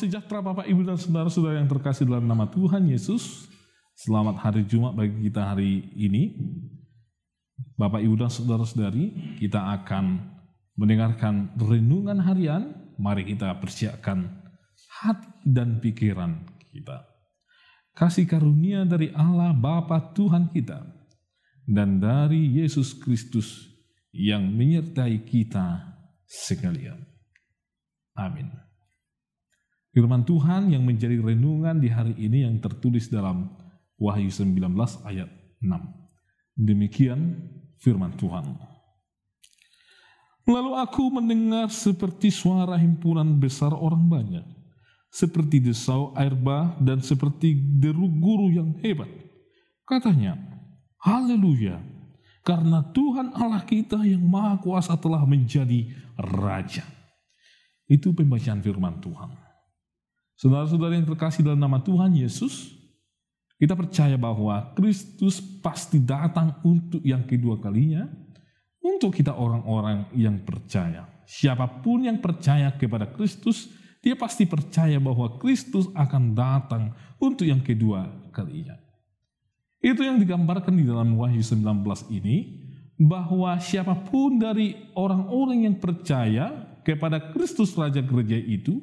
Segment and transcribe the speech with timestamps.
[0.00, 3.52] Sejahtera Bapak Ibu dan saudara-saudara yang terkasih dalam nama Tuhan Yesus.
[3.92, 6.40] Selamat hari Jumat bagi kita hari ini.
[7.76, 10.24] Bapak Ibu dan saudara-saudari, kita akan
[10.80, 12.72] mendengarkan renungan harian.
[12.96, 14.24] Mari kita persiapkan
[15.04, 17.04] hati dan pikiran kita.
[17.92, 20.80] Kasih karunia dari Allah Bapa Tuhan kita
[21.68, 23.68] dan dari Yesus Kristus
[24.16, 25.92] yang menyertai kita
[26.24, 27.04] sekalian.
[28.16, 28.69] Amin.
[29.90, 33.50] Firman Tuhan yang menjadi renungan di hari ini yang tertulis dalam
[33.98, 34.70] Wahyu 19
[35.02, 35.26] ayat
[35.58, 35.66] 6.
[36.54, 37.42] Demikian
[37.82, 38.54] firman Tuhan.
[40.46, 44.46] Lalu aku mendengar seperti suara himpunan besar orang banyak,
[45.10, 49.10] seperti desau air bah dan seperti deru guru yang hebat.
[49.82, 50.38] Katanya,
[51.02, 51.82] Haleluya,
[52.46, 56.86] karena Tuhan Allah kita yang Maha Kuasa telah menjadi Raja.
[57.90, 59.49] Itu pembacaan firman Tuhan.
[60.40, 62.72] Saudara-saudara yang terkasih dalam nama Tuhan Yesus,
[63.60, 68.08] kita percaya bahwa Kristus pasti datang untuk yang kedua kalinya,
[68.80, 71.04] untuk kita orang-orang yang percaya.
[71.28, 73.68] Siapa pun yang percaya kepada Kristus,
[74.00, 78.80] dia pasti percaya bahwa Kristus akan datang untuk yang kedua kalinya.
[79.84, 81.84] Itu yang digambarkan di dalam Wahyu 19
[82.16, 82.64] ini,
[82.96, 86.48] bahwa siapa pun dari orang-orang yang percaya
[86.80, 88.80] kepada Kristus Raja Gereja itu,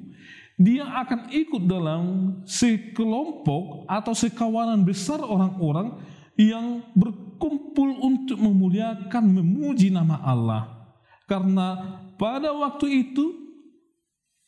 [0.57, 2.03] dia akan ikut dalam
[2.41, 6.01] sekelompok atau sekawanan besar orang-orang
[6.33, 10.89] yang berkumpul untuk memuliakan, memuji nama Allah.
[11.29, 13.25] Karena pada waktu itu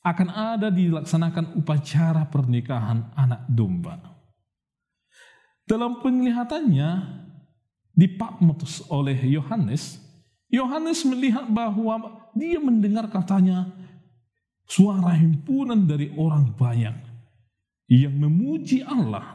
[0.01, 4.01] akan ada dilaksanakan upacara pernikahan anak domba.
[5.69, 6.89] Dalam penglihatannya
[7.93, 10.01] di Patmos oleh Yohanes,
[10.49, 13.69] Yohanes melihat bahwa dia mendengar katanya
[14.69, 16.95] suara himpunan dari orang banyak
[17.89, 19.33] yang memuji Allah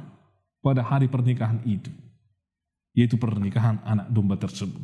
[0.62, 1.90] pada hari pernikahan itu,
[2.94, 4.80] yaitu pernikahan anak domba tersebut.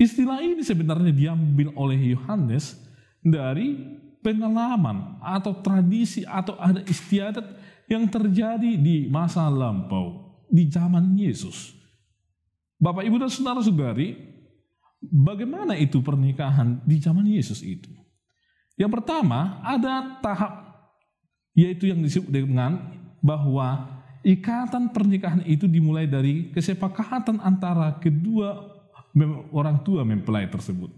[0.00, 2.80] Istilah ini sebenarnya diambil oleh Yohanes
[3.20, 3.76] dari
[4.24, 7.44] pengalaman atau tradisi atau ada istiadat
[7.86, 11.76] yang terjadi di masa lampau, di zaman Yesus.
[12.76, 14.16] Bapak, Ibu, dan Saudara-saudari,
[15.00, 17.88] bagaimana itu pernikahan di zaman Yesus itu?
[18.76, 20.66] Yang pertama, ada tahap
[21.56, 22.76] yaitu yang disebut dengan
[23.24, 28.76] bahwa ikatan pernikahan itu dimulai dari kesepakatan antara kedua
[29.48, 30.92] orang tua mempelai tersebut.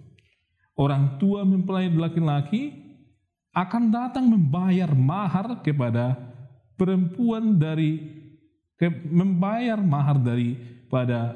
[0.75, 2.75] Orang tua mempelai laki-laki
[3.55, 6.19] akan datang membayar mahar kepada
[6.75, 7.99] perempuan dari
[8.79, 11.35] ke, membayar mahar daripada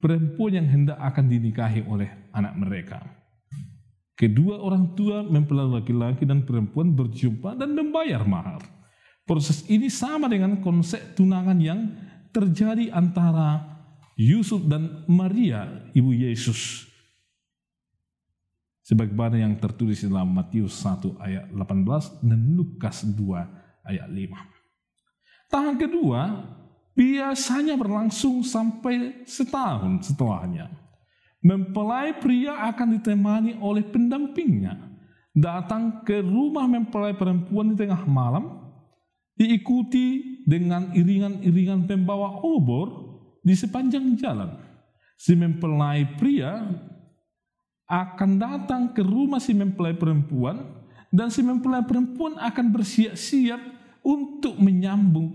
[0.00, 3.04] perempuan yang hendak akan dinikahi oleh anak mereka.
[4.14, 8.62] Kedua orang tua mempelai laki-laki dan perempuan berjumpa dan membayar mahar.
[9.26, 11.90] Proses ini sama dengan konsep tunangan yang
[12.30, 13.58] terjadi antara
[14.14, 16.86] Yusuf dan Maria, ibu Yesus.
[18.86, 23.18] Sebagaimana yang tertulis dalam Matius 1 ayat 18 dan Lukas 2
[23.90, 25.50] ayat 5.
[25.50, 26.20] Tahap kedua
[26.94, 30.83] biasanya berlangsung sampai setahun setelahnya
[31.44, 34.80] mempelai pria akan ditemani oleh pendampingnya
[35.36, 38.64] datang ke rumah mempelai perempuan di tengah malam
[39.36, 44.56] diikuti dengan iringan-iringan pembawa obor di sepanjang jalan
[45.20, 46.64] si mempelai pria
[47.84, 50.64] akan datang ke rumah si mempelai perempuan
[51.12, 53.60] dan si mempelai perempuan akan bersiap-siap
[54.00, 55.28] untuk menyambung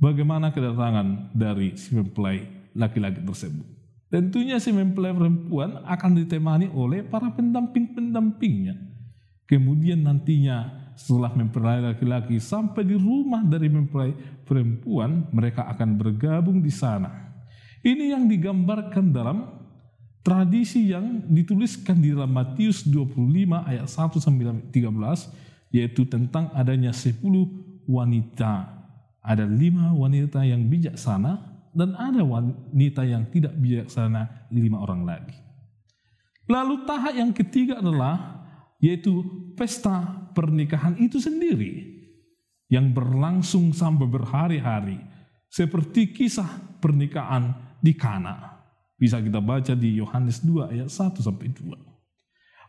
[0.00, 3.83] bagaimana kedatangan dari si mempelai laki-laki tersebut.
[4.12, 8.76] Tentunya si mempelai perempuan akan ditemani oleh para pendamping-pendampingnya.
[9.44, 14.14] Kemudian nantinya setelah mempelai laki-laki sampai di rumah dari mempelai
[14.46, 17.34] perempuan, mereka akan bergabung di sana.
[17.84, 19.44] Ini yang digambarkan dalam
[20.24, 23.12] tradisi yang dituliskan di dalam Matius 25
[23.68, 27.20] ayat 1 sampai 13 yaitu tentang adanya 10
[27.84, 28.72] wanita.
[29.20, 35.36] Ada lima wanita yang bijaksana dan ada wanita yang tidak bijaksana lima orang lagi.
[36.46, 38.46] Lalu tahap yang ketiga adalah
[38.78, 39.24] yaitu
[39.58, 41.94] pesta pernikahan itu sendiri
[42.70, 44.98] yang berlangsung sampai berhari-hari
[45.50, 48.60] seperti kisah pernikahan di Kana.
[48.94, 51.74] Bisa kita baca di Yohanes 2 ayat 1 sampai 2.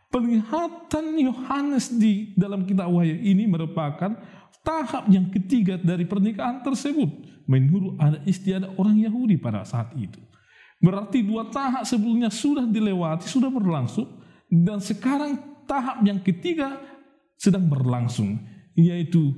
[0.06, 4.14] Penglihatan Yohanes di dalam kitab Wahyu ini merupakan
[4.62, 10.18] tahap yang ketiga dari pernikahan tersebut menurut ada istiadat orang Yahudi pada saat itu.
[10.82, 14.06] Berarti dua tahap sebelumnya sudah dilewati, sudah berlangsung
[14.52, 16.78] dan sekarang tahap yang ketiga
[17.40, 18.36] sedang berlangsung
[18.76, 19.32] yaitu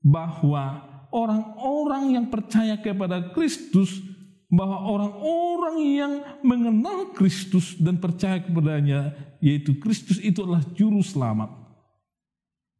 [0.00, 0.80] bahwa
[1.12, 4.00] orang-orang yang percaya kepada Kristus
[4.48, 9.12] bahwa orang-orang yang mengenal Kristus dan percaya kepadanya
[9.44, 11.52] yaitu Kristus itu adalah juru selamat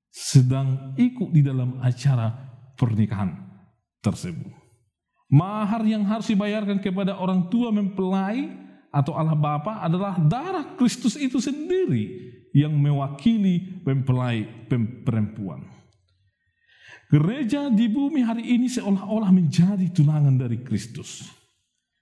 [0.09, 2.31] sedang ikut di dalam acara
[2.79, 3.44] pernikahan
[4.05, 4.53] tersebut.
[5.33, 8.53] Mahar yang harus dibayarkan kepada orang tua mempelai
[8.93, 14.47] atau Allah Bapa adalah darah Kristus itu sendiri yang mewakili mempelai
[15.03, 15.67] perempuan.
[17.11, 21.27] Gereja di bumi hari ini seolah-olah menjadi tunangan dari Kristus.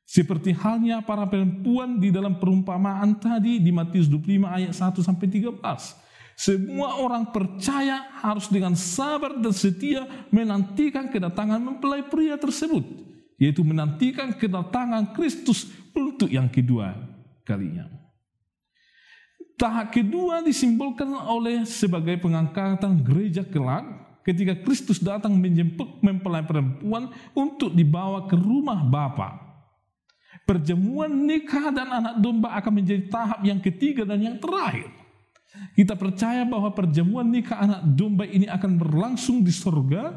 [0.05, 5.57] Seperti halnya para perempuan di dalam perumpamaan tadi di Matius 25 ayat 1 sampai 13.
[6.43, 12.83] Semua orang percaya harus dengan sabar dan setia menantikan kedatangan mempelai pria tersebut,
[13.39, 16.99] yaitu menantikan kedatangan Kristus untuk yang kedua
[17.47, 17.87] kalinya.
[19.55, 23.87] Tahap kedua disimbolkan oleh sebagai pengangkatan gereja kelak
[24.27, 27.07] ketika Kristus datang menjemput mempelai perempuan
[27.39, 29.53] untuk dibawa ke rumah Bapa
[30.43, 35.02] perjamuan nikah dan anak domba akan menjadi tahap yang ketiga dan yang terakhir.
[35.77, 40.17] Kita percaya bahwa perjamuan nikah anak domba ini akan berlangsung di surga,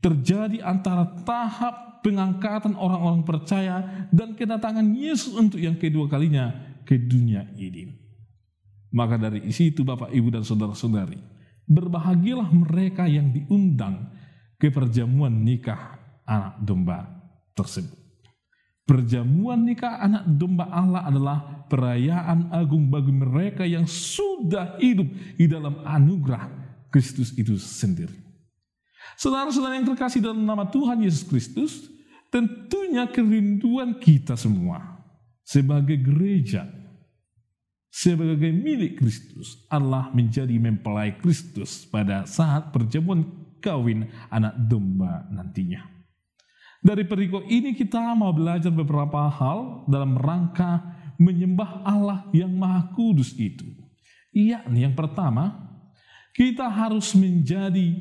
[0.00, 6.52] terjadi antara tahap pengangkatan orang-orang percaya dan kedatangan Yesus untuk yang kedua kalinya
[6.88, 7.92] ke dunia ini.
[8.90, 11.20] Maka dari isi itu Bapak, Ibu, dan Saudara-saudari,
[11.68, 14.10] berbahagialah mereka yang diundang
[14.58, 17.06] ke perjamuan nikah anak domba
[17.54, 17.99] tersebut.
[18.90, 21.38] Perjamuan nikah anak domba Allah adalah
[21.70, 25.06] perayaan agung bagi mereka yang sudah hidup
[25.38, 26.50] di dalam anugerah
[26.90, 28.18] Kristus itu sendiri.
[29.14, 31.86] Saudara-saudara yang terkasih dalam nama Tuhan Yesus Kristus,
[32.34, 35.06] tentunya kerinduan kita semua
[35.46, 36.66] sebagai gereja,
[37.94, 43.22] sebagai milik Kristus, Allah menjadi mempelai Kristus pada saat perjamuan
[43.62, 45.99] kawin anak domba nantinya.
[46.80, 50.80] Dari perikop ini kita mau belajar beberapa hal dalam rangka
[51.20, 53.68] menyembah Allah yang Maha Kudus itu.
[54.32, 55.68] Iya, yang pertama,
[56.32, 57.92] kita harus menjadi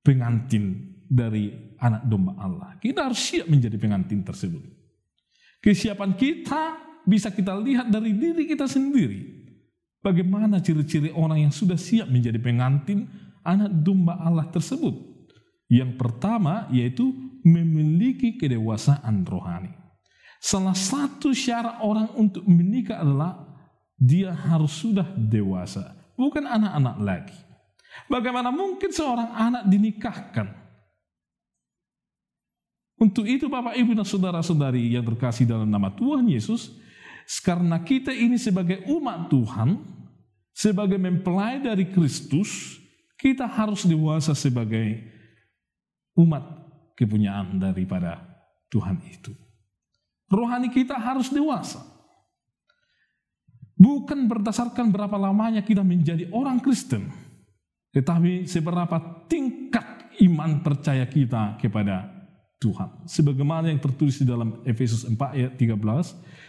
[0.00, 2.80] pengantin dari anak domba Allah.
[2.80, 4.64] Kita harus siap menjadi pengantin tersebut.
[5.60, 9.36] Kesiapan kita bisa kita lihat dari diri kita sendiri.
[10.00, 13.04] Bagaimana ciri-ciri orang yang sudah siap menjadi pengantin
[13.44, 14.94] anak domba Allah tersebut?
[15.68, 17.12] Yang pertama yaitu
[17.48, 19.72] memiliki kedewasaan rohani.
[20.38, 23.48] Salah satu syarat orang untuk menikah adalah
[23.98, 27.38] dia harus sudah dewasa, bukan anak-anak lagi.
[28.06, 30.54] Bagaimana mungkin seorang anak dinikahkan?
[32.98, 36.70] Untuk itu Bapak Ibu dan Saudara-saudari yang terkasih dalam nama Tuhan Yesus,
[37.42, 39.78] karena kita ini sebagai umat Tuhan,
[40.54, 42.78] sebagai mempelai dari Kristus,
[43.18, 45.02] kita harus dewasa sebagai
[46.18, 46.67] umat
[46.98, 48.18] kepunyaan daripada
[48.66, 49.30] Tuhan itu.
[50.26, 51.78] Rohani kita harus dewasa.
[53.78, 57.06] Bukan berdasarkan berapa lamanya kita menjadi orang Kristen,
[57.94, 58.98] tetapi seberapa
[59.30, 62.17] tingkat iman percaya kita kepada
[62.58, 63.06] Tuhan.
[63.06, 65.78] Sebagaimana yang tertulis di dalam Efesus 4 ayat 13,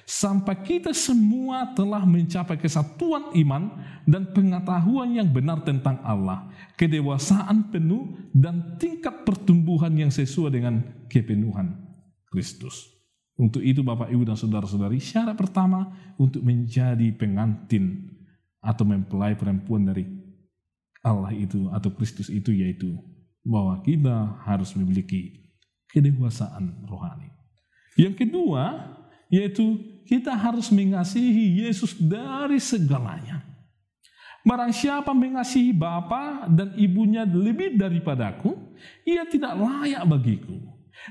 [0.09, 3.69] sampai kita semua telah mencapai kesatuan iman
[4.09, 6.49] dan pengetahuan yang benar tentang Allah,
[6.81, 11.77] kedewasaan penuh dan tingkat pertumbuhan yang sesuai dengan kepenuhan
[12.25, 12.89] Kristus.
[13.37, 18.17] Untuk itu Bapak Ibu dan Saudara-saudari, syarat pertama untuk menjadi pengantin
[18.59, 20.03] atau mempelai perempuan dari
[20.99, 22.99] Allah itu atau Kristus itu yaitu
[23.45, 25.48] bahwa kita harus memiliki
[25.89, 27.29] kedewasaan rohani.
[27.99, 28.95] Yang kedua,
[29.27, 29.77] yaitu
[30.09, 33.45] kita harus mengasihi Yesus dari segalanya.
[34.41, 38.55] Barang siapa mengasihi bapa dan ibunya lebih daripadaku,
[39.03, 40.57] ia tidak layak bagiku.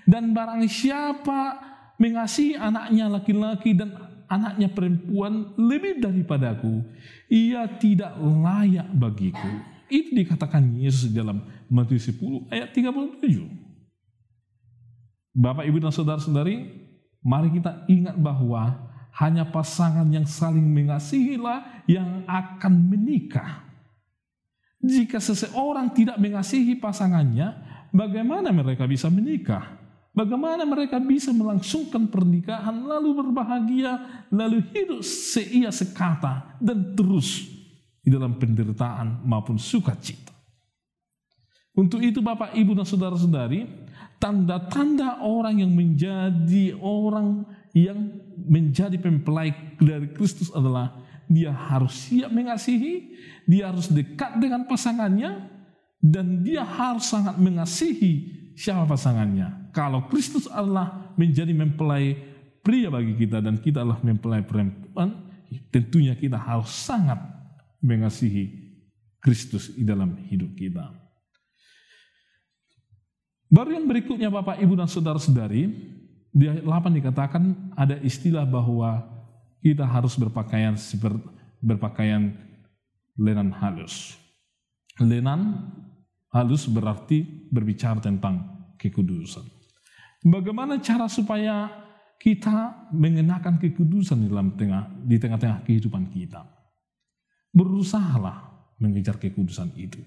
[0.09, 1.61] Dan barang siapa
[2.01, 3.95] mengasihi anaknya laki-laki dan
[4.27, 6.83] anaknya perempuan lebih daripadaku,
[7.29, 9.51] ia tidak layak bagiku.
[9.89, 13.68] Itu dikatakan Yesus dalam Matius 10 ayat 37.
[15.39, 16.67] Bapak, Ibu, dan Saudara-saudari,
[17.23, 18.75] mari kita ingat bahwa
[19.23, 23.63] hanya pasangan yang saling mengasihilah yang akan menikah.
[24.83, 27.55] Jika seseorang tidak mengasihi pasangannya,
[27.95, 29.79] bagaimana mereka bisa menikah?
[30.11, 37.47] Bagaimana mereka bisa melangsungkan pernikahan, lalu berbahagia, lalu hidup seia sekata, dan terus
[38.03, 40.35] di dalam penderitaan maupun sukacita.
[41.79, 43.88] Untuk itu Bapak, Ibu, dan Saudara-saudari,
[44.19, 50.99] tanda-tanda orang yang menjadi orang yang menjadi mempelai dari Kristus adalah
[51.29, 55.47] dia harus siap mengasihi, dia harus dekat dengan pasangannya,
[56.01, 59.71] dan dia harus sangat mengasihi siapa pasangannya.
[59.77, 62.17] Kalau Kristus adalah menjadi mempelai
[62.65, 65.29] pria bagi kita dan kita adalah mempelai perempuan,
[65.69, 67.21] tentunya kita harus sangat
[67.85, 68.69] mengasihi
[69.21, 71.08] Kristus di dalam hidup kita.
[73.49, 75.73] Baru yang berikutnya Bapak, Ibu, dan Saudara-saudari,
[76.29, 79.09] di ayat 8 dikatakan ada istilah bahwa
[79.65, 81.25] kita harus berpakaian seperti
[81.59, 82.35] berpakaian
[83.19, 84.15] lenan halus.
[85.03, 85.71] Lenan
[86.31, 88.47] halus berarti berbicara tentang
[88.79, 89.43] kekudusan.
[90.23, 91.71] Bagaimana cara supaya
[92.19, 96.43] kita mengenakan kekudusan di dalam tengah di tengah-tengah kehidupan kita?
[97.55, 99.99] Berusahalah mengejar kekudusan itu.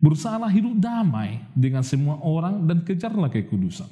[0.00, 3.88] Berusahalah hidup damai dengan semua orang dan kejarlah kekudusan.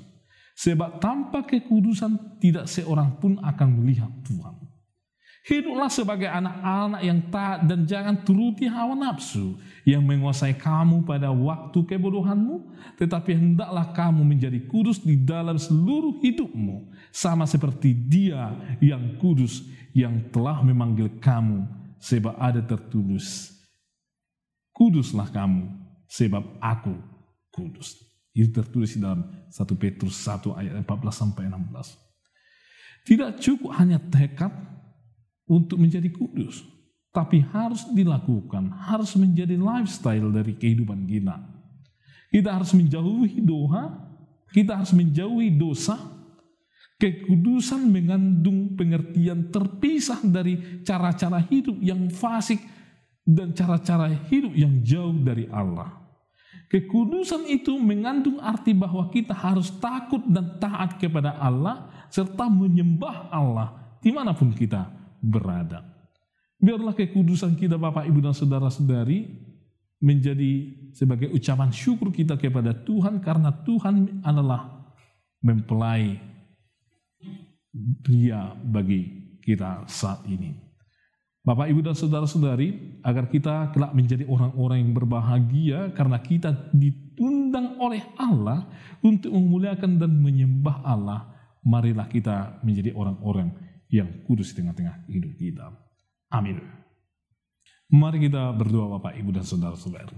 [0.58, 4.56] Sebab tanpa kekudusan tidak seorang pun akan melihat Tuhan.
[5.48, 11.78] Hiduplah sebagai anak-anak yang taat dan jangan turuti hawa nafsu yang menguasai kamu pada waktu
[11.88, 12.68] kebodohanmu,
[13.00, 19.64] tetapi hendaklah kamu menjadi kudus di dalam seluruh hidupmu, sama seperti Dia yang kudus
[19.96, 21.64] yang telah memanggil kamu,
[21.96, 23.56] sebab ada tertulis,
[24.76, 26.96] Kuduslah kamu, sebab aku
[27.52, 28.00] kudus.
[28.32, 33.04] Itu tertulis di dalam 1 Petrus 1 ayat 14 sampai 16.
[33.08, 34.52] Tidak cukup hanya tekad
[35.48, 36.64] untuk menjadi kudus.
[37.08, 41.40] Tapi harus dilakukan, harus menjadi lifestyle dari kehidupan kita.
[42.28, 43.96] Kita harus menjauhi doa,
[44.52, 45.96] kita harus menjauhi dosa.
[46.98, 52.58] Kekudusan mengandung pengertian terpisah dari cara-cara hidup yang fasik
[53.28, 55.92] dan cara-cara hidup yang jauh dari Allah.
[56.72, 64.00] Kekudusan itu mengandung arti bahwa kita harus takut dan taat kepada Allah serta menyembah Allah
[64.00, 64.88] di mana pun kita
[65.20, 65.84] berada.
[66.56, 69.28] Biarlah kekudusan kita Bapak Ibu dan Saudara-saudari
[70.00, 70.52] menjadi
[70.96, 74.88] sebagai ucapan syukur kita kepada Tuhan karena Tuhan adalah
[75.44, 76.16] mempelai
[78.02, 80.67] pria bagi kita saat ini.
[81.46, 88.04] Bapak, Ibu, dan Saudara-saudari, agar kita kelak menjadi orang-orang yang berbahagia karena kita ditundang oleh
[88.20, 88.68] Allah
[89.00, 91.30] untuk memuliakan dan menyembah Allah,
[91.64, 93.54] marilah kita menjadi orang-orang
[93.88, 95.66] yang kudus di tengah-tengah hidup kita.
[96.28, 96.60] Amin.
[97.88, 100.12] Mari kita berdoa Bapak, Ibu, dan Saudara-saudara.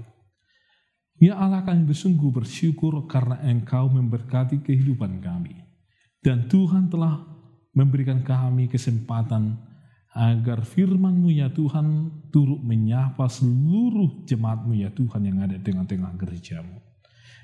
[1.21, 5.53] Ya Allah kami bersungguh bersyukur karena Engkau memberkati kehidupan kami.
[6.19, 7.23] Dan Tuhan telah
[7.77, 9.55] memberikan kami kesempatan
[10.11, 16.83] agar firman-Mu ya Tuhan turut menyapa seluruh jemaat-Mu ya Tuhan yang ada di tengah-tengah gerejamu.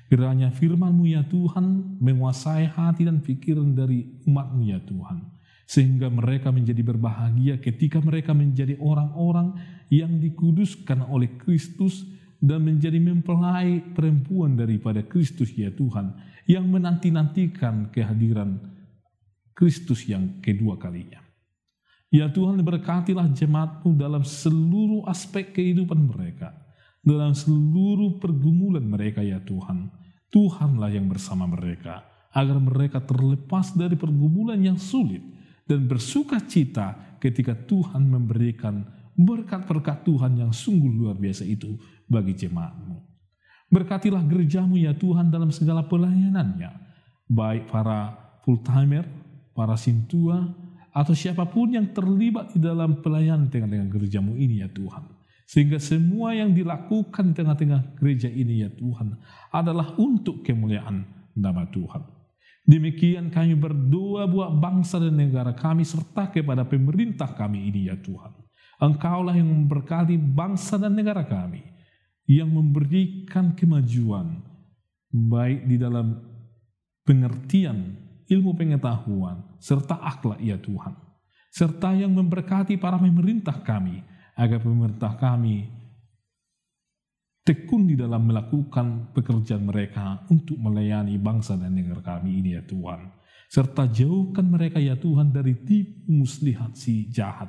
[0.07, 6.79] Kiranya firman-Mu ya Tuhan menguasai hati dan pikiran dari umat-Mu ya Tuhan sehingga mereka menjadi
[6.79, 9.59] berbahagia ketika mereka menjadi orang-orang
[9.91, 12.07] yang dikuduskan oleh Kristus
[12.39, 16.15] dan menjadi mempelai perempuan daripada Kristus ya Tuhan
[16.47, 18.63] yang menanti-nantikan kehadiran
[19.51, 21.26] Kristus yang kedua kalinya.
[22.17, 26.49] Ya Tuhan berkatilah jemaatmu dalam seluruh aspek kehidupan mereka,
[27.05, 29.93] dalam seluruh pergumulan mereka ya Tuhan.
[30.33, 32.01] Tuhanlah yang bersama mereka,
[32.33, 35.21] agar mereka terlepas dari pergumulan yang sulit,
[35.69, 38.81] dan bersuka cita ketika Tuhan memberikan
[39.13, 41.77] berkat-berkat Tuhan yang sungguh luar biasa itu
[42.09, 42.97] bagi jemaatmu.
[43.69, 46.71] Berkatilah gerejamu ya Tuhan dalam segala pelayanannya,
[47.29, 49.05] baik para full-timer,
[49.53, 55.17] para sintua, atau siapa pun yang terlibat di dalam pelayanan tengah-tengah gerejamu ini ya Tuhan.
[55.47, 59.15] Sehingga semua yang dilakukan di tengah-tengah gereja ini ya Tuhan
[59.55, 61.07] adalah untuk kemuliaan
[61.39, 62.03] nama Tuhan.
[62.67, 68.35] Demikian kami berdoa buat bangsa dan negara kami serta kepada pemerintah kami ini ya Tuhan.
[68.83, 71.63] Engkaulah yang memberkati bangsa dan negara kami.
[72.27, 74.43] Yang memberikan kemajuan
[75.15, 76.19] baik di dalam
[77.07, 77.95] pengertian
[78.27, 80.95] ilmu pengetahuan serta akhlak ya Tuhan.
[81.51, 84.03] Serta yang memberkati para pemerintah kami
[84.37, 85.65] agar pemerintah kami
[87.47, 93.15] tekun di dalam melakukan pekerjaan mereka untuk melayani bangsa dan negara kami ini ya Tuhan.
[93.47, 97.47] Serta jauhkan mereka ya Tuhan dari tipu muslihat si jahat.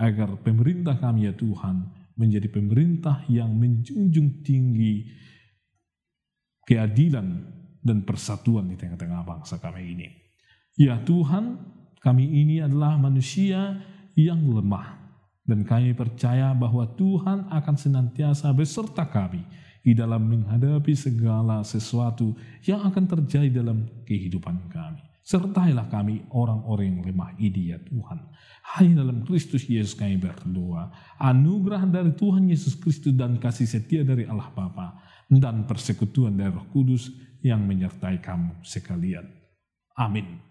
[0.00, 5.10] Agar pemerintah kami ya Tuhan menjadi pemerintah yang menjunjung tinggi
[6.64, 10.08] keadilan dan persatuan di tengah-tengah bangsa kami ini.
[10.76, 11.58] Ya Tuhan,
[12.00, 13.80] kami ini adalah manusia
[14.16, 15.00] yang lemah
[15.44, 19.42] dan kami percaya bahwa Tuhan akan senantiasa beserta kami
[19.80, 22.36] di dalam menghadapi segala sesuatu
[22.68, 25.02] yang akan terjadi dalam kehidupan kami.
[25.24, 28.18] Sertailah kami orang-orang yang lemah ini ya Tuhan.
[28.76, 30.90] Hanya dalam Kristus Yesus kami berdoa.
[31.22, 36.66] Anugerah dari Tuhan Yesus Kristus dan kasih setia dari Allah Bapa dan persekutuan dari Roh
[36.74, 39.24] Kudus yang menyertai kamu sekalian.
[39.96, 40.49] Amin.